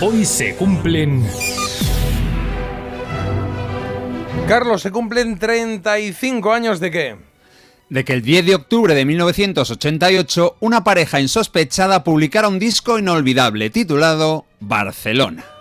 Hoy 0.00 0.24
se 0.24 0.54
cumplen... 0.54 1.26
Carlos, 4.46 4.80
se 4.82 4.92
cumplen 4.92 5.38
35 5.38 6.52
años 6.52 6.78
de 6.78 6.90
qué? 6.90 7.16
de 7.90 8.04
que 8.04 8.12
el 8.12 8.22
10 8.22 8.46
de 8.46 8.54
octubre 8.54 8.94
de 8.94 9.04
1988 9.04 10.56
una 10.60 10.84
pareja 10.84 11.20
insospechada 11.20 12.04
publicara 12.04 12.48
un 12.48 12.58
disco 12.58 12.98
inolvidable 12.98 13.70
titulado 13.70 14.44
Barcelona. 14.60 15.57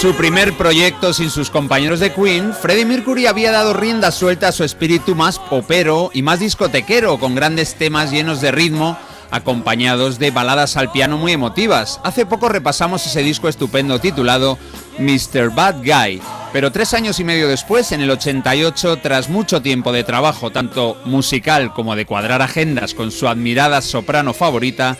Su 0.00 0.14
primer 0.14 0.54
proyecto 0.54 1.12
sin 1.12 1.28
sus 1.28 1.50
compañeros 1.50 2.00
de 2.00 2.10
Queen, 2.14 2.54
Freddie 2.54 2.86
Mercury 2.86 3.26
había 3.26 3.52
dado 3.52 3.74
rienda 3.74 4.10
suelta 4.10 4.48
a 4.48 4.52
su 4.52 4.64
espíritu 4.64 5.14
más 5.14 5.38
popero 5.38 6.10
y 6.14 6.22
más 6.22 6.40
discotequero, 6.40 7.18
con 7.18 7.34
grandes 7.34 7.74
temas 7.74 8.10
llenos 8.10 8.40
de 8.40 8.50
ritmo, 8.50 8.96
acompañados 9.30 10.18
de 10.18 10.30
baladas 10.30 10.78
al 10.78 10.90
piano 10.90 11.18
muy 11.18 11.32
emotivas. 11.32 12.00
Hace 12.02 12.24
poco 12.24 12.48
repasamos 12.48 13.04
ese 13.04 13.22
disco 13.22 13.46
estupendo 13.46 13.98
titulado 13.98 14.56
Mr. 14.98 15.50
Bad 15.50 15.84
Guy, 15.84 16.22
pero 16.50 16.72
tres 16.72 16.94
años 16.94 17.20
y 17.20 17.24
medio 17.24 17.46
después, 17.46 17.92
en 17.92 18.00
el 18.00 18.10
88, 18.10 19.00
tras 19.02 19.28
mucho 19.28 19.60
tiempo 19.60 19.92
de 19.92 20.02
trabajo, 20.02 20.50
tanto 20.50 20.96
musical 21.04 21.74
como 21.74 21.94
de 21.94 22.06
cuadrar 22.06 22.40
agendas 22.40 22.94
con 22.94 23.10
su 23.10 23.28
admirada 23.28 23.82
soprano 23.82 24.32
favorita, 24.32 24.96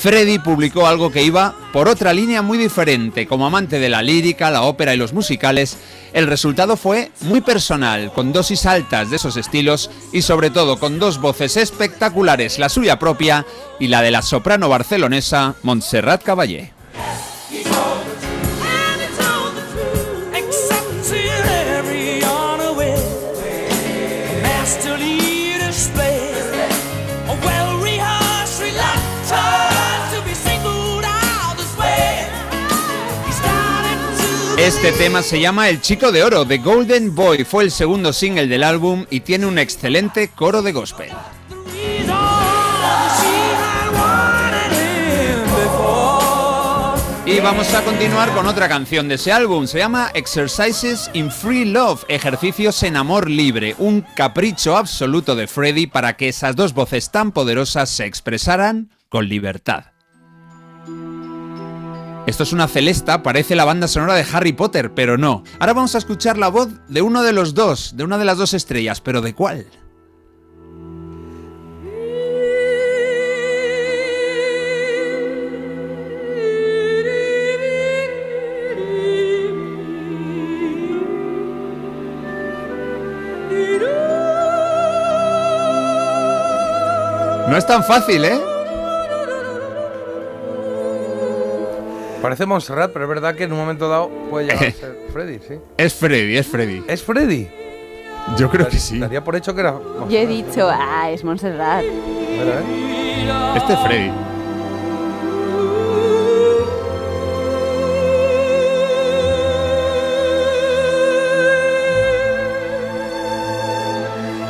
Freddy 0.00 0.38
publicó 0.38 0.86
algo 0.86 1.12
que 1.12 1.22
iba 1.22 1.54
por 1.74 1.86
otra 1.86 2.14
línea 2.14 2.40
muy 2.40 2.56
diferente. 2.56 3.26
Como 3.26 3.46
amante 3.46 3.78
de 3.78 3.90
la 3.90 4.00
lírica, 4.00 4.50
la 4.50 4.62
ópera 4.62 4.94
y 4.94 4.96
los 4.96 5.12
musicales, 5.12 5.76
el 6.14 6.26
resultado 6.26 6.78
fue 6.78 7.12
muy 7.20 7.42
personal, 7.42 8.10
con 8.10 8.32
dosis 8.32 8.64
altas 8.64 9.10
de 9.10 9.16
esos 9.16 9.36
estilos 9.36 9.90
y 10.10 10.22
sobre 10.22 10.48
todo 10.48 10.78
con 10.78 10.98
dos 10.98 11.20
voces 11.20 11.58
espectaculares, 11.58 12.58
la 12.58 12.70
suya 12.70 12.98
propia 12.98 13.44
y 13.78 13.88
la 13.88 14.00
de 14.00 14.10
la 14.10 14.22
soprano 14.22 14.70
barcelonesa 14.70 15.54
Montserrat 15.62 16.22
Caballé. 16.22 16.79
Este 34.60 34.92
tema 34.92 35.22
se 35.22 35.40
llama 35.40 35.70
El 35.70 35.80
Chico 35.80 36.12
de 36.12 36.22
Oro, 36.22 36.46
The 36.46 36.58
Golden 36.58 37.14
Boy. 37.14 37.44
Fue 37.44 37.64
el 37.64 37.70
segundo 37.70 38.12
single 38.12 38.46
del 38.46 38.62
álbum 38.62 39.06
y 39.08 39.20
tiene 39.20 39.46
un 39.46 39.58
excelente 39.58 40.28
coro 40.28 40.60
de 40.60 40.72
gospel. 40.72 41.08
Y 47.24 47.40
vamos 47.40 47.72
a 47.72 47.82
continuar 47.82 48.34
con 48.34 48.46
otra 48.46 48.68
canción 48.68 49.08
de 49.08 49.14
ese 49.14 49.32
álbum. 49.32 49.66
Se 49.66 49.78
llama 49.78 50.10
Exercises 50.12 51.10
in 51.14 51.30
Free 51.30 51.64
Love, 51.64 52.04
ejercicios 52.08 52.82
en 52.82 52.98
amor 52.98 53.30
libre. 53.30 53.74
Un 53.78 54.02
capricho 54.14 54.76
absoluto 54.76 55.36
de 55.36 55.46
Freddy 55.46 55.86
para 55.86 56.18
que 56.18 56.28
esas 56.28 56.54
dos 56.54 56.74
voces 56.74 57.10
tan 57.10 57.32
poderosas 57.32 57.88
se 57.88 58.04
expresaran 58.04 58.90
con 59.08 59.26
libertad. 59.26 59.84
Esto 62.26 62.42
es 62.42 62.52
una 62.52 62.68
celesta, 62.68 63.22
parece 63.22 63.56
la 63.56 63.64
banda 63.64 63.88
sonora 63.88 64.14
de 64.14 64.24
Harry 64.32 64.52
Potter, 64.52 64.92
pero 64.94 65.16
no. 65.16 65.42
Ahora 65.58 65.72
vamos 65.72 65.94
a 65.94 65.98
escuchar 65.98 66.38
la 66.38 66.48
voz 66.48 66.68
de 66.86 67.02
uno 67.02 67.22
de 67.22 67.32
los 67.32 67.54
dos, 67.54 67.96
de 67.96 68.04
una 68.04 68.18
de 68.18 68.24
las 68.24 68.38
dos 68.38 68.54
estrellas, 68.54 69.00
pero 69.00 69.20
¿de 69.20 69.34
cuál? 69.34 69.66
No 87.48 87.56
es 87.56 87.66
tan 87.66 87.82
fácil, 87.82 88.24
¿eh? 88.24 88.49
Parece 92.22 92.44
Montserrat, 92.44 92.92
pero 92.92 93.06
es 93.06 93.08
verdad 93.08 93.34
que 93.34 93.44
en 93.44 93.52
un 93.52 93.58
momento 93.58 93.88
dado 93.88 94.10
puede 94.28 94.46
llegar 94.46 94.68
a 94.68 94.72
ser 94.72 94.98
Freddy, 95.10 95.38
sí. 95.38 95.54
Es 95.78 95.94
Freddy, 95.94 96.36
es 96.36 96.46
Freddy. 96.46 96.84
¿Es 96.86 97.02
Freddy? 97.02 97.48
Yo 98.36 98.50
creo 98.50 98.68
que 98.68 98.78
sí. 98.78 98.98
Daría 98.98 99.24
por 99.24 99.36
hecho 99.36 99.54
que 99.54 99.62
era. 99.62 99.74
Yo 100.08 100.18
he 100.18 100.26
dicho, 100.26 100.68
ah, 100.70 101.10
es 101.10 101.24
Montserrat. 101.24 101.82
¿eh? 101.82 103.54
Este 103.56 103.72
es 103.72 103.78
Freddy. 103.80 104.12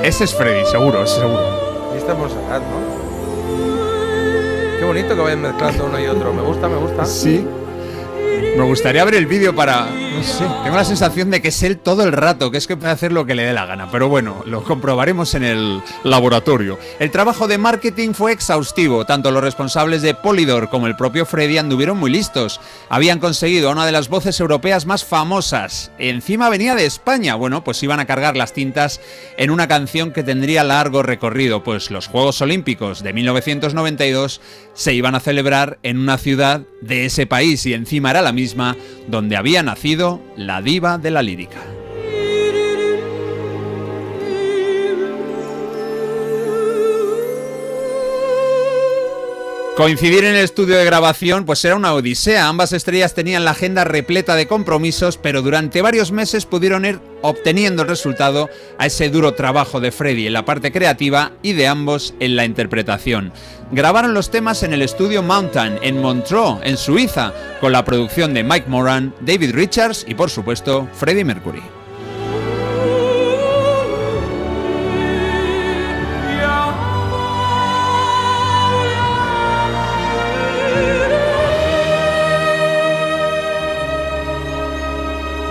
Ese 0.02 0.25
es 0.25 0.34
Freddy, 0.34 0.66
seguro, 0.66 1.06
seguro. 1.06 1.92
Y 1.94 1.98
este 1.98 2.10
es 2.10 2.19
Montserrat, 2.19 2.62
¿no? 2.62 3.00
Qué 4.78 4.84
bonito 4.84 5.14
que 5.14 5.20
vayan 5.20 5.42
mezclando 5.42 5.84
uno 5.84 6.00
y 6.00 6.06
otro. 6.06 6.32
Me 6.32 6.42
gusta, 6.42 6.69
me 6.69 6.76
gusta. 6.78 7.04
Sí. 7.04 7.47
Me 8.56 8.65
gustaría 8.65 9.05
ver 9.05 9.15
el 9.15 9.27
vídeo 9.27 9.55
para. 9.55 10.00
No 10.12 10.25
sé. 10.25 10.44
Tengo 10.65 10.76
la 10.76 10.84
sensación 10.84 11.31
de 11.31 11.41
que 11.41 11.48
es 11.48 11.62
él 11.62 11.78
todo 11.78 12.03
el 12.03 12.12
rato, 12.12 12.50
que 12.50 12.59
es 12.59 12.66
que 12.66 12.76
puede 12.76 12.93
hacer 12.93 13.12
lo 13.12 13.26
que 13.26 13.34
le 13.34 13.44
dé 13.44 13.53
la 13.53 13.66
gana. 13.66 13.91
Pero 13.91 14.09
bueno, 14.09 14.43
lo 14.47 14.62
comprobaremos 14.65 15.34
en 15.34 15.44
el 15.44 15.82
laboratorio. 16.04 16.78
El 16.98 17.10
trabajo 17.10 17.48
de 17.48 17.59
marketing 17.59 18.12
fue 18.12 18.32
exhaustivo. 18.32 19.04
Tanto 19.04 19.31
los 19.31 19.43
responsables 19.43 20.03
de 20.03 20.15
Polydor 20.15 20.69
como 20.69 20.87
el 20.87 20.97
propio 20.97 21.26
Freddy 21.26 21.59
anduvieron 21.59 21.97
muy 21.97 22.10
listos. 22.10 22.60
Habían 22.88 23.20
conseguido 23.20 23.70
una 23.70 23.87
de 23.87 23.93
las 23.93 24.09
voces 24.09 24.38
europeas 24.41 24.84
más 24.84 25.04
famosas. 25.04 25.93
Encima 25.99 26.49
venía 26.49 26.75
de 26.75 26.87
España. 26.87 27.34
Bueno, 27.37 27.62
pues 27.62 27.82
iban 27.82 28.00
a 28.00 28.06
cargar 28.06 28.37
las 28.37 28.53
tintas 28.53 29.00
en 29.37 29.50
una 29.50 29.69
canción 29.69 30.12
que 30.12 30.22
tendría 30.22 30.65
largo 30.65 31.03
recorrido, 31.03 31.62
pues 31.62 31.91
los 31.91 32.09
Juegos 32.09 32.41
Olímpicos 32.41 33.03
de 33.03 33.12
1992 33.12 34.41
se 34.75 34.94
iban 34.94 35.15
a 35.15 35.20
celebrar 35.20 35.78
en 35.82 35.99
una 35.99 36.19
ciudad 36.19 36.62
de 36.81 37.04
ese 37.04 37.26
país 37.26 37.66
y 37.66 37.75
encima 37.75 38.10
era 38.10 38.22
la 38.22 38.32
misma 38.32 38.76
donde 39.09 39.37
había 39.37 39.62
nacido 39.62 40.00
la 40.37 40.62
diva 40.62 40.97
de 40.97 41.11
la 41.11 41.22
lírica. 41.22 41.59
Coincidir 49.81 50.25
en 50.25 50.35
el 50.35 50.45
estudio 50.45 50.77
de 50.77 50.85
grabación 50.85 51.47
pues 51.47 51.65
era 51.65 51.75
una 51.75 51.95
odisea. 51.95 52.49
Ambas 52.49 52.75
estrellas 52.75 53.15
tenían 53.15 53.47
la 53.47 53.53
agenda 53.53 53.83
repleta 53.83 54.37
de 54.37 54.47
compromisos, 54.47 55.17
pero 55.17 55.41
durante 55.41 55.81
varios 55.81 56.13
meses 56.13 56.45
pudieron 56.45 56.85
ir 56.85 57.01
obteniendo 57.23 57.85
resultado 57.85 58.51
a 58.77 58.85
ese 58.85 59.09
duro 59.09 59.33
trabajo 59.33 59.81
de 59.81 59.91
Freddy 59.91 60.27
en 60.27 60.35
la 60.35 60.45
parte 60.45 60.71
creativa 60.71 61.33
y 61.41 61.55
de 61.55 61.67
ambos 61.67 62.13
en 62.21 62.37
la 62.37 62.45
interpretación. 62.45 63.33
Grabaron 63.73 64.13
los 64.13 64.31
temas 64.31 64.63
en 64.65 64.75
el 64.75 64.83
estudio 64.83 65.23
Mountain 65.23 65.79
en 65.81 66.03
Montreux, 66.03 66.59
en 66.62 66.77
Suiza, 66.77 67.33
con 67.59 67.73
la 67.73 67.83
producción 67.83 68.35
de 68.35 68.45
Mike 68.45 68.69
Moran, 68.69 69.15
David 69.23 69.55
Richards 69.55 70.05
y 70.07 70.15
por 70.15 70.29
supuesto 70.29 70.87
Freddie 70.93 71.25
Mercury. 71.25 71.80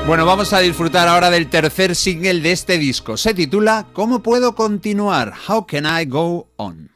Bueno, 0.10 0.26
vamos 0.26 0.54
a 0.54 0.60
disfrutar 0.60 1.08
ahora 1.08 1.30
del 1.30 1.52
tercer 1.52 1.96
single 1.96 2.42
de 2.42 2.52
este 2.52 2.80
disco. 2.80 3.16
Se 3.16 3.36
titula 3.36 3.86
¿Cómo 3.94 4.24
puedo 4.24 4.56
continuar? 4.56 5.36
How 5.48 5.68
can 5.68 5.86
I 5.86 6.06
go 6.06 6.48
on? 6.56 6.90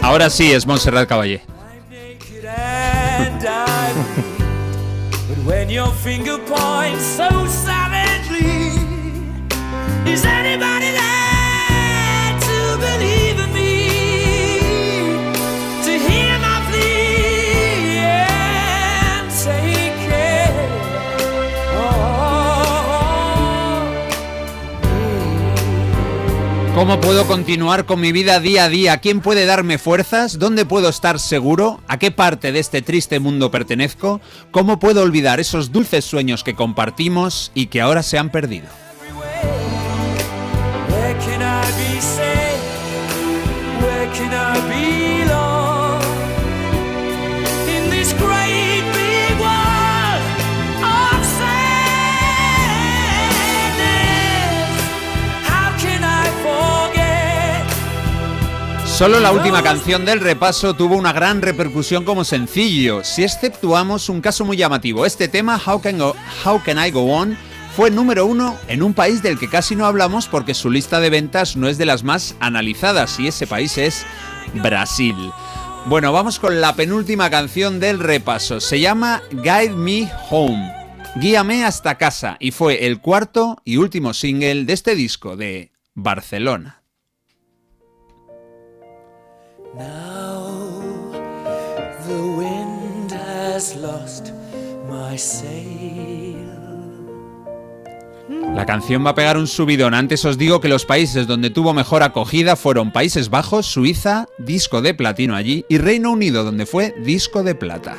Ahora 0.00 0.30
sí 0.30 0.52
es 0.52 0.64
Montserrat 0.64 1.08
Caballé. 1.08 1.42
¿Cómo 26.84 27.00
puedo 27.00 27.26
continuar 27.26 27.86
con 27.86 27.98
mi 27.98 28.12
vida 28.12 28.40
día 28.40 28.64
a 28.64 28.68
día? 28.68 28.98
¿Quién 28.98 29.22
puede 29.22 29.46
darme 29.46 29.78
fuerzas? 29.78 30.38
¿Dónde 30.38 30.66
puedo 30.66 30.90
estar 30.90 31.18
seguro? 31.18 31.80
¿A 31.88 31.98
qué 31.98 32.10
parte 32.10 32.52
de 32.52 32.58
este 32.58 32.82
triste 32.82 33.20
mundo 33.20 33.50
pertenezco? 33.50 34.20
¿Cómo 34.50 34.78
puedo 34.78 35.00
olvidar 35.00 35.40
esos 35.40 35.72
dulces 35.72 36.04
sueños 36.04 36.44
que 36.44 36.54
compartimos 36.54 37.52
y 37.54 37.68
que 37.68 37.80
ahora 37.80 38.02
se 38.02 38.18
han 38.18 38.28
perdido? 38.28 38.66
Solo 58.96 59.18
la 59.18 59.32
última 59.32 59.62
canción 59.62 60.04
del 60.04 60.20
repaso 60.20 60.74
tuvo 60.74 60.96
una 60.96 61.12
gran 61.12 61.42
repercusión 61.42 62.04
como 62.04 62.22
sencillo, 62.24 63.02
si 63.02 63.24
exceptuamos 63.24 64.08
un 64.08 64.20
caso 64.20 64.44
muy 64.44 64.56
llamativo. 64.56 65.04
Este 65.04 65.26
tema, 65.26 65.60
How 65.64 65.80
Can, 65.80 65.98
Go- 65.98 66.14
How 66.44 66.62
Can 66.64 66.78
I 66.84 66.90
Go 66.92 67.02
On, 67.12 67.36
fue 67.76 67.90
número 67.90 68.24
uno 68.24 68.56
en 68.68 68.84
un 68.84 68.94
país 68.94 69.20
del 69.20 69.36
que 69.38 69.48
casi 69.50 69.74
no 69.74 69.84
hablamos 69.86 70.28
porque 70.28 70.54
su 70.54 70.70
lista 70.70 71.00
de 71.00 71.10
ventas 71.10 71.56
no 71.56 71.66
es 71.68 71.76
de 71.76 71.86
las 71.86 72.04
más 72.04 72.36
analizadas 72.38 73.18
y 73.18 73.26
ese 73.26 73.48
país 73.48 73.76
es 73.78 74.06
Brasil. 74.54 75.16
Bueno, 75.86 76.12
vamos 76.12 76.38
con 76.38 76.60
la 76.60 76.76
penúltima 76.76 77.28
canción 77.30 77.80
del 77.80 77.98
repaso. 77.98 78.60
Se 78.60 78.78
llama 78.78 79.22
Guide 79.32 79.70
Me 79.74 80.08
Home. 80.30 80.72
Guíame 81.16 81.64
hasta 81.64 81.98
casa 81.98 82.36
y 82.38 82.52
fue 82.52 82.86
el 82.86 83.00
cuarto 83.00 83.60
y 83.64 83.76
último 83.76 84.14
single 84.14 84.64
de 84.64 84.72
este 84.72 84.94
disco 84.94 85.36
de 85.36 85.72
Barcelona. 85.94 86.83
Now 89.76 91.10
the 92.06 92.22
wind 92.36 93.12
has 93.12 93.74
lost 93.76 94.32
my 94.88 95.18
sail. 95.18 96.54
La 98.54 98.66
canción 98.66 99.04
va 99.04 99.10
a 99.10 99.14
pegar 99.14 99.36
un 99.36 99.48
subidón. 99.48 99.94
Antes 99.94 100.24
os 100.24 100.38
digo 100.38 100.60
que 100.60 100.68
los 100.68 100.84
países 100.84 101.26
donde 101.26 101.50
tuvo 101.50 101.74
mejor 101.74 102.04
acogida 102.04 102.54
fueron 102.54 102.92
Países 102.92 103.30
Bajos, 103.30 103.66
Suiza, 103.66 104.28
disco 104.38 104.80
de 104.80 104.94
platino 104.94 105.34
allí, 105.34 105.66
y 105.68 105.78
Reino 105.78 106.12
Unido, 106.12 106.44
donde 106.44 106.66
fue 106.66 106.94
disco 107.04 107.42
de 107.42 107.56
plata. 107.56 107.96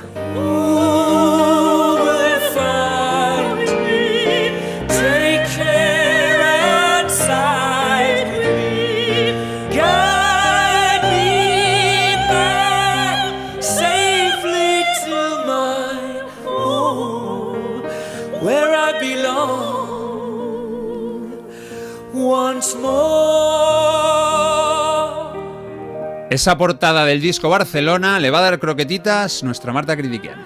Esa 26.36 26.58
portada 26.58 27.06
del 27.06 27.22
disco 27.22 27.48
Barcelona 27.48 28.20
le 28.20 28.30
va 28.30 28.40
a 28.40 28.42
dar 28.42 28.60
croquetitas 28.60 29.42
nuestra 29.42 29.72
Marta 29.72 29.96
Critiquian. 29.96 30.38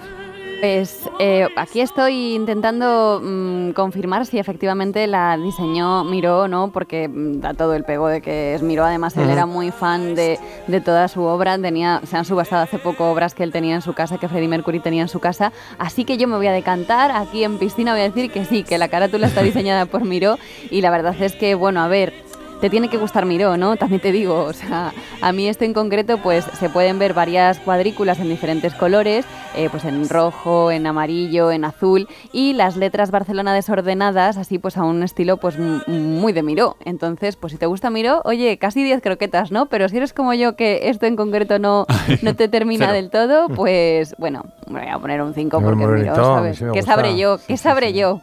Pues 0.60 1.00
eh, 1.18 1.48
aquí 1.56 1.80
estoy 1.80 2.34
intentando 2.36 3.20
mm, 3.20 3.70
confirmar 3.72 4.24
si 4.24 4.38
efectivamente 4.38 5.08
la 5.08 5.36
diseñó 5.36 6.04
Miró 6.04 6.42
o 6.42 6.48
no, 6.48 6.70
porque 6.70 7.08
mm, 7.08 7.40
da 7.40 7.54
todo 7.54 7.74
el 7.74 7.82
pego 7.82 8.06
de 8.06 8.20
que 8.20 8.54
es 8.54 8.62
Miró. 8.62 8.84
Además, 8.84 9.16
él 9.16 9.28
era 9.30 9.46
muy 9.46 9.72
fan 9.72 10.14
de, 10.14 10.38
de 10.68 10.80
toda 10.80 11.08
su 11.08 11.22
obra. 11.22 11.58
Tenía, 11.58 12.00
se 12.04 12.16
han 12.16 12.24
subastado 12.24 12.62
hace 12.62 12.78
poco 12.78 13.10
obras 13.10 13.34
que 13.34 13.42
él 13.42 13.50
tenía 13.50 13.74
en 13.74 13.82
su 13.82 13.92
casa, 13.92 14.16
que 14.18 14.28
Freddie 14.28 14.46
Mercury 14.46 14.78
tenía 14.78 15.02
en 15.02 15.08
su 15.08 15.18
casa. 15.18 15.52
Así 15.76 16.04
que 16.04 16.18
yo 16.18 16.28
me 16.28 16.36
voy 16.36 16.46
a 16.46 16.52
decantar. 16.52 17.10
Aquí 17.10 17.42
en 17.42 17.58
piscina 17.58 17.90
voy 17.90 18.02
a 18.02 18.04
decir 18.04 18.30
que 18.30 18.44
sí, 18.44 18.62
que 18.62 18.78
la 18.78 18.86
carátula 18.86 19.26
está 19.26 19.42
diseñada 19.42 19.86
por 19.86 20.04
Miró. 20.04 20.38
Y 20.70 20.82
la 20.82 20.90
verdad 20.90 21.16
es 21.20 21.34
que, 21.34 21.56
bueno, 21.56 21.80
a 21.80 21.88
ver, 21.88 22.12
te 22.60 22.70
tiene 22.70 22.88
que 22.88 22.98
gustar 22.98 23.26
Miró, 23.26 23.56
¿no? 23.56 23.76
También 23.76 24.00
te 24.00 24.12
digo, 24.12 24.44
o 24.44 24.52
sea, 24.52 24.92
a 25.20 25.32
mí 25.32 25.48
esto 25.48 25.64
en 25.64 25.72
concreto, 25.72 26.18
pues 26.18 26.44
se 26.44 26.68
pueden 26.68 26.98
ver 26.98 27.14
varias 27.14 27.58
cuadrículas 27.60 28.18
en 28.20 28.28
diferentes 28.28 28.74
colores, 28.74 29.24
eh, 29.54 29.68
pues 29.70 29.84
en 29.84 30.08
rojo, 30.08 30.70
en 30.70 30.86
amarillo, 30.86 31.50
en 31.50 31.64
azul, 31.64 32.08
y 32.32 32.52
las 32.52 32.76
letras 32.76 33.10
Barcelona 33.10 33.54
desordenadas, 33.54 34.36
así 34.36 34.58
pues 34.58 34.76
a 34.76 34.84
un 34.84 35.02
estilo 35.02 35.38
pues 35.38 35.56
muy 35.58 36.32
de 36.32 36.42
Miró. 36.42 36.76
Entonces, 36.84 37.36
pues 37.36 37.52
si 37.52 37.58
te 37.58 37.66
gusta 37.66 37.90
Miró, 37.90 38.22
oye, 38.24 38.58
casi 38.58 38.82
10 38.84 39.00
croquetas, 39.02 39.50
¿no? 39.50 39.66
Pero 39.66 39.88
si 39.88 39.96
eres 39.96 40.12
como 40.12 40.34
yo, 40.34 40.56
que 40.56 40.88
esto 40.90 41.06
en 41.06 41.16
concreto 41.16 41.58
no, 41.58 41.86
no 42.22 42.36
te 42.36 42.48
termina 42.48 42.92
del 42.92 43.10
todo, 43.10 43.48
pues 43.48 44.14
bueno, 44.18 44.44
me 44.68 44.80
voy 44.80 44.88
a 44.88 44.98
poner 44.98 45.22
un 45.22 45.34
5 45.34 45.60
Muy 45.60 45.70
porque 45.70 45.86
Miró, 45.86 46.14
¿sabes? 46.14 46.62
¿Qué 46.72 46.82
sabré 46.82 47.16
yo? 47.16 47.38
¿Qué 47.46 47.56
sabré 47.56 47.92
yo? 47.92 48.20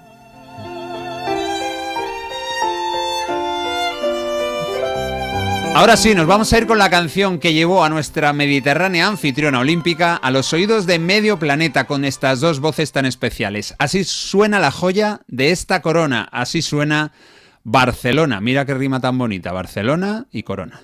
Ahora 5.76 5.96
sí, 5.96 6.16
nos 6.16 6.26
vamos 6.26 6.52
a 6.52 6.58
ir 6.58 6.66
con 6.66 6.80
la 6.80 6.90
canción 6.90 7.38
que 7.38 7.54
llevó 7.54 7.84
a 7.84 7.90
nuestra 7.90 8.34
mediterránea 8.34 9.08
anfitriona 9.08 9.60
olímpica 9.60 10.16
a 10.16 10.32
los 10.32 10.52
oídos 10.52 10.88
de 10.88 10.98
medio 10.98 11.38
planeta 11.38 11.86
con 11.86 12.04
estas 12.04 12.40
dos 12.40 12.60
voces 12.60 12.92
tan 12.92 13.06
especiales. 13.06 13.76
Así 13.78 14.04
suena 14.04 14.60
la 14.60 14.72
joya 14.72 15.22
de 15.28 15.52
esta 15.52 15.84
corona, 15.84 16.28
así 16.32 16.64
suena 16.64 17.12
Barcelona. 17.64 18.42
Mira 18.42 18.66
qué 18.66 18.74
rima 18.74 19.00
tan 19.00 19.18
bonita, 19.18 19.52
Barcelona 19.52 20.26
y 20.32 20.44
corona. 20.44 20.82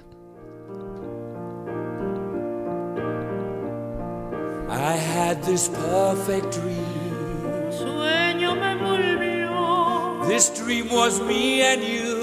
I 4.69 4.97
had 4.97 5.41
this 5.43 5.69
perfect 5.69 6.55
dream. 6.55 7.71
Sueño 7.71 8.55
me 8.55 8.71
envolvió. 8.71 10.27
This 10.27 10.51
dream 10.53 10.91
was 10.91 11.19
me 11.21 11.61
and 11.61 11.81
you. 11.83 12.22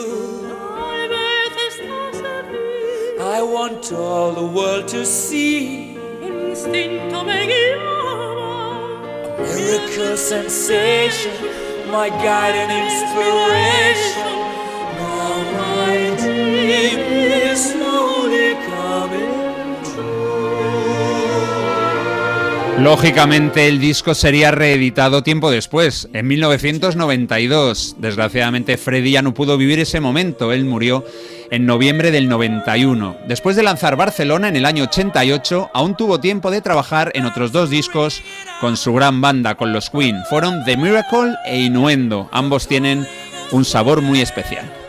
I 3.20 3.42
want 3.42 3.92
all 3.92 4.32
the 4.32 4.46
world 4.46 4.88
to 4.88 5.04
see. 5.04 5.94
Me 6.72 6.98
guiaba. 7.10 7.76
Miracle 9.38 10.16
sensation, 10.16 11.32
my 11.90 12.08
guide 12.08 12.54
and 12.54 12.72
inspiration. 12.72 14.29
Lógicamente 22.80 23.68
el 23.68 23.78
disco 23.78 24.14
sería 24.14 24.52
reeditado 24.52 25.22
tiempo 25.22 25.50
después, 25.50 26.08
en 26.14 26.26
1992. 26.26 27.96
Desgraciadamente 27.98 28.78
Freddy 28.78 29.10
ya 29.10 29.20
no 29.20 29.34
pudo 29.34 29.58
vivir 29.58 29.78
ese 29.80 30.00
momento, 30.00 30.50
él 30.50 30.64
murió 30.64 31.04
en 31.50 31.66
noviembre 31.66 32.10
del 32.10 32.26
91. 32.30 33.18
Después 33.28 33.54
de 33.56 33.64
lanzar 33.64 33.96
Barcelona 33.96 34.48
en 34.48 34.56
el 34.56 34.64
año 34.64 34.84
88, 34.84 35.70
aún 35.74 35.94
tuvo 35.94 36.20
tiempo 36.20 36.50
de 36.50 36.62
trabajar 36.62 37.12
en 37.14 37.26
otros 37.26 37.52
dos 37.52 37.68
discos 37.68 38.22
con 38.62 38.78
su 38.78 38.94
gran 38.94 39.20
banda, 39.20 39.56
con 39.56 39.74
los 39.74 39.90
Queen. 39.90 40.16
Fueron 40.30 40.64
The 40.64 40.78
Miracle 40.78 41.34
e 41.44 41.60
Innuendo. 41.60 42.30
Ambos 42.32 42.66
tienen 42.66 43.06
un 43.52 43.66
sabor 43.66 44.00
muy 44.00 44.22
especial. 44.22 44.79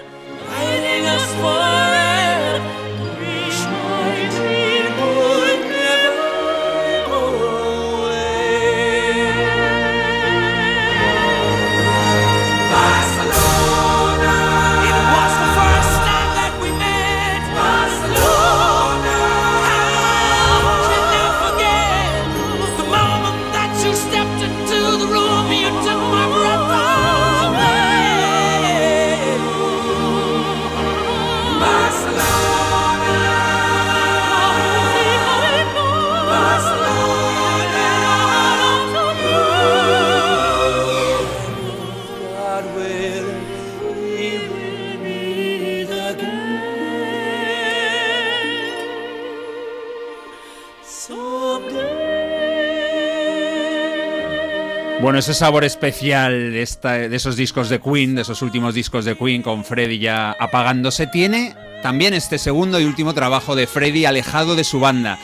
Bueno, 55.01 55.17
ese 55.17 55.33
sabor 55.33 55.63
especial 55.63 56.53
de, 56.53 56.61
esos 56.61 57.35
discos 57.35 57.69
de 57.69 57.81
Queen, 57.81 58.13
de 58.13 58.21
esos 58.21 58.43
últimos 58.43 58.75
discos 58.75 59.03
de 59.03 59.17
Queen 59.17 59.41
con 59.41 59.65
Freddy 59.65 59.97
ya 59.97 60.31
apagándose, 60.39 61.07
tiene 61.07 61.55
también 61.81 62.13
este 62.13 62.37
segundo 62.37 62.79
y 62.79 62.85
último 62.85 63.15
trabajo 63.15 63.55
de 63.55 63.65
Freddy 63.65 64.05
alejado 64.05 64.55
de 64.55 64.63
su 64.63 64.79
banda. 64.79 65.17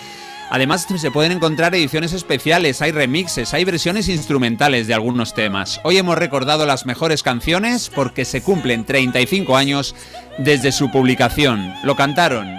Además 0.49 0.87
se 0.97 1.11
pueden 1.11 1.31
encontrar 1.31 1.75
ediciones 1.75 2.13
especiales, 2.13 2.81
hay 2.81 2.91
remixes, 2.91 3.53
hay 3.53 3.65
versiones 3.65 4.09
instrumentales 4.09 4.87
de 4.87 4.95
algunos 4.95 5.35
temas. 5.35 5.79
Hoy 5.83 5.97
hemos 5.97 6.17
recordado 6.17 6.65
las 6.65 6.87
mejores 6.87 7.21
canciones 7.21 7.91
porque 7.93 8.25
se 8.25 8.41
cumplen 8.41 8.83
35 8.83 9.55
años 9.55 9.93
desde 10.39 10.71
su 10.71 10.89
publicación. 10.89 11.71
Lo 11.83 11.95
cantaron 11.95 12.49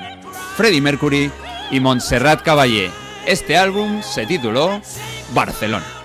Freddie 0.56 0.82
Mercury 0.82 1.32
y 1.72 1.80
Montserrat 1.80 2.42
Caballé. 2.42 2.92
Este 3.26 3.56
álbum 3.56 4.02
se 4.02 4.25
tituló 4.25 4.80
Barcelona. 5.34 5.98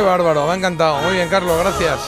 Qué 0.00 0.06
bárbaro, 0.06 0.46
me 0.46 0.52
ha 0.52 0.56
encantado. 0.56 0.98
Muy 1.02 1.12
bien, 1.12 1.28
Carlos, 1.28 1.58
gracias. 1.58 1.98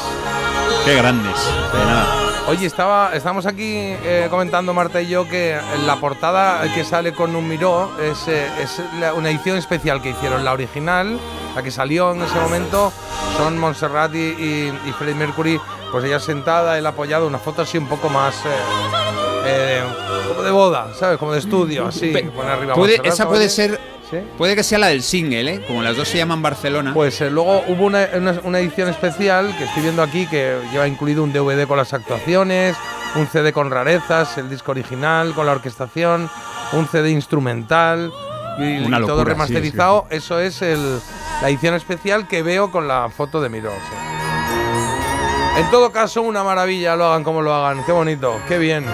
Qué 0.87 0.95
grandes. 0.97 1.35
De 1.75 1.79
nada. 1.85 2.07
Oye, 2.49 2.65
estaba, 2.67 3.11
estamos 3.15 3.45
aquí 3.45 3.75
eh, 3.77 4.29
comentando 4.31 4.73
Marta 4.73 5.03
y 5.03 5.09
yo 5.09 5.29
que 5.29 5.59
la 5.85 5.97
portada 5.97 6.63
que 6.75 6.85
sale 6.87 7.13
con 7.13 7.37
un 7.37 7.47
miró 7.47 7.93
es, 8.01 8.27
eh, 8.29 8.49
es 8.63 8.81
la- 8.99 9.13
una 9.13 9.29
edición 9.29 9.59
especial 9.59 10.01
que 10.01 10.09
hicieron. 10.09 10.43
La 10.43 10.53
original, 10.55 11.21
la 11.55 11.63
que 11.63 11.71
salió 11.71 12.13
en 12.13 12.23
ese 12.23 12.35
momento, 12.41 12.91
son 13.37 13.59
Montserrat 13.59 14.15
y, 14.15 14.19
y, 14.19 14.81
y 14.87 14.93
Freddie 14.93 15.15
Mercury, 15.15 15.61
pues 15.91 16.03
ella 16.05 16.19
sentada, 16.19 16.79
él 16.79 16.87
apoyado, 16.87 17.27
una 17.27 17.39
foto 17.39 17.61
así 17.61 17.77
un 17.77 17.89
poco 17.89 18.09
más 18.09 18.35
eh, 18.37 18.49
eh, 19.45 19.83
como 20.29 20.43
de 20.43 20.51
boda, 20.51 20.89
¿sabes? 20.99 21.19
Como 21.19 21.33
de 21.33 21.41
estudio, 21.41 21.87
así. 21.89 22.09
Pe- 22.11 22.23
que 22.23 22.31
pone 22.31 22.49
arriba 22.51 22.75
puede- 22.75 23.01
esa 23.07 23.29
puede 23.29 23.51
ser 23.51 23.79
¿Sí? 24.13 24.19
Puede 24.37 24.55
que 24.55 24.63
sea 24.63 24.79
la 24.79 24.89
del 24.89 25.03
single, 25.03 25.51
¿eh? 25.55 25.65
Como 25.67 25.83
las 25.83 25.97
dos 25.97 26.07
se 26.07 26.19
llaman 26.19 26.43
Barcelona. 26.43 26.93
Pues 26.93 27.19
eh, 27.23 27.31
luego 27.31 27.65
hubo 27.67 27.87
una, 27.87 28.07
una- 28.15 28.39
una 28.45 28.59
edición 28.61 28.89
especial 28.91 29.57
que 29.57 29.65
estoy 29.65 29.83
viendo 29.83 30.03
aquí 30.03 30.27
que 30.27 30.59
lleva 30.71 30.87
incluido 30.87 31.25
un 31.25 31.33
DVD 31.33 31.67
con 31.67 31.79
las 31.79 31.95
actuaciones, 31.95 32.77
un 33.15 33.27
CD 33.27 33.53
con 33.55 33.71
rarezas, 33.71 34.37
el 34.37 34.51
disco 34.51 34.73
original 34.73 35.33
con 35.35 35.47
la 35.47 35.53
orquestación, 35.53 36.29
un 36.73 36.87
CD 36.89 37.11
instrumental 37.11 38.13
y, 38.59 38.85
Una 38.85 39.01
todo 39.01 39.25
remasterizado. 39.25 40.07
Eso 40.11 40.39
es 40.41 40.61
el- 40.61 41.01
la 41.41 41.49
edición 41.49 41.75
especial 41.75 42.29
que 42.29 42.43
veo 42.43 42.71
con 42.71 42.87
la 42.87 43.09
foto 43.09 43.41
de 43.41 43.49
Miró. 43.49 43.73
En 45.57 45.71
todo 45.71 45.91
caso, 45.91 46.21
una 46.23 46.45
maravilla, 46.45 46.97
lo 46.97 47.07
hagan 47.07 47.25
como 47.25 47.41
lo 47.43 47.55
hagan. 47.55 47.83
Qué 47.85 47.93
bonito, 47.93 48.39
qué 48.47 48.59
bien. 48.59 48.85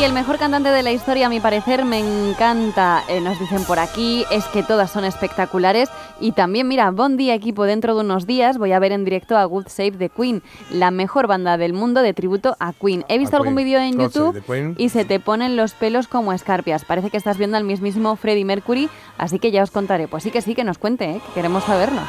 Freddy, 0.00 0.06
el 0.06 0.14
mejor 0.14 0.38
cantante 0.38 0.70
de 0.70 0.82
la 0.82 0.92
historia, 0.92 1.26
a 1.26 1.28
mi 1.28 1.40
parecer, 1.40 1.84
me 1.84 1.98
encanta. 1.98 3.02
Eh, 3.08 3.20
nos 3.20 3.38
dicen 3.38 3.64
por 3.64 3.78
aquí, 3.78 4.24
es 4.30 4.46
que 4.46 4.62
todas 4.62 4.90
son 4.90 5.04
espectaculares. 5.04 5.90
Y 6.20 6.32
también, 6.32 6.68
mira, 6.68 6.90
Bon 6.90 7.18
día 7.18 7.34
equipo, 7.34 7.64
dentro 7.64 7.94
de 7.94 8.00
unos 8.00 8.26
días 8.26 8.56
voy 8.56 8.72
a 8.72 8.78
ver 8.78 8.92
en 8.92 9.04
directo 9.04 9.36
a 9.36 9.44
Good 9.44 9.68
Save 9.68 9.92
the 9.92 10.08
Queen, 10.08 10.42
la 10.70 10.90
mejor 10.90 11.26
banda 11.26 11.58
del 11.58 11.74
mundo 11.74 12.00
de 12.00 12.14
tributo 12.14 12.56
a 12.60 12.72
Queen. 12.72 13.04
He 13.08 13.18
visto 13.18 13.36
A 13.36 13.40
algún 13.40 13.54
vídeo 13.54 13.78
en 13.78 13.96
God 13.96 14.04
YouTube 14.04 14.74
y 14.78 14.88
se 14.88 15.04
te 15.04 15.20
ponen 15.20 15.56
los 15.56 15.72
pelos 15.74 16.08
como 16.08 16.32
escarpias. 16.32 16.86
Parece 16.86 17.10
que 17.10 17.18
estás 17.18 17.36
viendo 17.36 17.58
al 17.58 17.64
mismísimo 17.64 18.16
Freddie 18.16 18.46
Mercury, 18.46 18.88
así 19.18 19.38
que 19.38 19.50
ya 19.50 19.62
os 19.62 19.70
contaré. 19.70 20.08
Pues 20.08 20.22
sí 20.22 20.30
que 20.30 20.40
sí, 20.40 20.54
que 20.54 20.64
nos 20.64 20.78
cuente, 20.78 21.10
¿eh? 21.10 21.20
que 21.26 21.32
queremos 21.34 21.64
saberlo. 21.64 22.00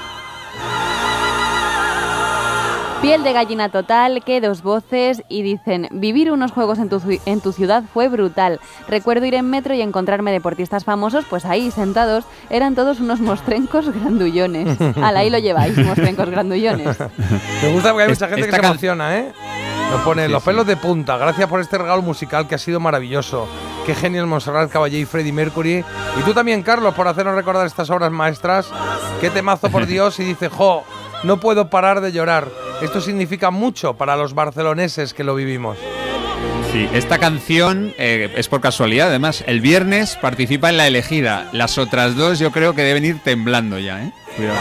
Piel 3.02 3.24
de 3.24 3.34
gallina 3.34 3.70
total, 3.70 4.24
que 4.24 4.40
dos 4.42 4.62
voces 4.62 5.24
y 5.28 5.42
dicen, 5.42 5.88
vivir 5.92 6.32
unos 6.32 6.52
juegos 6.52 6.78
en 6.78 6.88
tu, 6.88 7.02
en 7.26 7.42
tu 7.42 7.52
ciudad 7.52 7.84
fue 7.92 8.08
brutal. 8.10 8.60
Recuerdo 8.88 9.26
ir 9.26 9.34
en 9.34 9.50
metro 9.50 9.74
y 9.74 9.82
encontrarme 9.82 10.32
deportistas 10.32 10.84
famosos, 10.86 11.26
pues 11.28 11.44
ahí 11.46 11.72
sentados 11.72 12.26
eran 12.52 12.76
todos 12.76 13.00
unos 13.00 13.20
mostrencos 13.20 13.90
grandullones. 13.92 14.80
Al 15.02 15.18
ahí 15.18 15.32
lo 15.32 15.40
lleváis, 15.40 15.76
mostrencos 15.80 16.30
grandullones. 16.30 17.00
Me 17.64 17.72
gusta 17.74 17.90
porque 17.90 18.04
hay 18.04 18.10
mucha 18.10 18.28
gente 18.28 18.46
que 18.46 18.52
se 18.56 18.58
emociona, 18.66 19.18
¿eh? 19.18 19.34
Nos 19.92 20.02
pone 20.02 20.28
Sí, 20.28 20.32
los 20.32 20.44
sí. 20.44 20.50
pelos 20.50 20.68
de 20.68 20.78
punta. 20.78 21.18
Gracias 21.18 21.50
por 21.50 21.60
este 21.60 21.80
regalo 21.80 22.04
musical 22.04 22.48
que 22.48 22.54
ha 22.54 22.60
sido 22.60 22.80
maravilloso. 22.80 23.48
Qué 23.86 23.96
genio 23.96 24.22
el 24.22 24.28
Montserrat 24.28 24.70
Caballé 24.72 25.00
y 25.00 25.06
Freddie 25.06 25.34
Mercury. 25.34 25.84
Y 26.20 26.22
tú 26.24 26.34
también, 26.36 26.62
Carlos, 26.62 26.94
por 26.94 27.08
hacernos 27.08 27.34
recordar 27.34 27.66
estas 27.66 27.90
obras 27.90 28.12
maestras. 28.12 28.70
Qué 29.20 29.32
temazo, 29.32 29.70
por 29.72 29.86
Dios. 29.88 30.20
Y 30.20 30.24
dice, 30.24 30.50
jo, 30.50 30.84
no 31.24 31.40
puedo 31.40 31.70
parar 31.70 32.00
de 32.00 32.12
llorar. 32.12 32.48
Esto 32.82 33.00
significa 33.00 33.52
mucho 33.52 33.96
para 33.96 34.16
los 34.16 34.34
barceloneses 34.34 35.14
que 35.14 35.24
lo 35.24 35.36
vivimos. 35.36 35.78
Sí, 36.72 36.88
esta 36.94 37.20
canción 37.20 37.94
eh, 37.98 38.34
es 38.36 38.48
por 38.48 38.62
casualidad, 38.62 39.10
además. 39.10 39.44
El 39.46 39.62
viernes 39.62 40.18
participa 40.22 40.70
en 40.70 40.78
la 40.78 40.88
elegida. 40.88 41.50
Las 41.52 41.78
otras 41.78 42.16
dos 42.16 42.40
yo 42.40 42.52
creo 42.52 42.74
que 42.74 42.82
deben 42.84 43.06
ir 43.06 43.20
temblando 43.20 43.78
ya, 43.78 44.04
¿eh? 44.04 44.12
Cuidado. 44.36 44.60